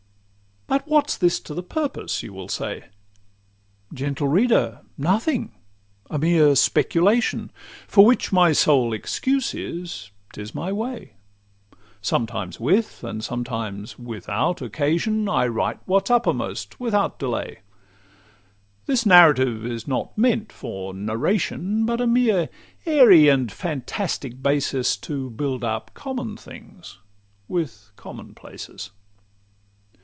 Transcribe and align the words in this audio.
But 0.67 0.87
what 0.87 1.09
's 1.09 1.17
this 1.17 1.39
to 1.41 1.53
the 1.53 1.63
purpose? 1.63 2.23
you 2.23 2.31
will 2.31 2.47
say. 2.47 2.85
Gent. 3.93 4.21
reader, 4.21 4.79
nothing; 4.97 5.51
a 6.09 6.17
mere 6.17 6.55
speculation, 6.55 7.51
For 7.89 8.05
which 8.05 8.31
my 8.31 8.53
sole 8.53 8.93
excuse 8.93 9.53
is—'tis 9.53 10.55
my 10.55 10.71
way; 10.71 11.15
Sometimes 12.01 12.57
with 12.57 13.03
and 13.03 13.21
sometimes 13.21 13.99
without 13.99 14.61
occasion 14.61 15.27
I 15.27 15.45
write 15.47 15.81
what 15.85 16.07
's 16.07 16.11
uppermost, 16.11 16.79
without 16.79 17.19
delay: 17.19 17.59
This 18.85 19.05
narrative 19.05 19.65
is 19.65 19.89
not 19.89 20.17
meant 20.17 20.53
for 20.53 20.93
narration, 20.93 21.85
But 21.85 21.99
a 21.99 22.07
mere 22.07 22.47
airy 22.85 23.27
and 23.27 23.51
fantastic 23.51 24.41
basis, 24.41 24.95
To 24.97 25.29
build 25.31 25.65
up 25.65 25.91
common 25.93 26.37
things 26.37 26.99
with 27.49 27.91
common 27.97 28.33
places. 28.35 28.91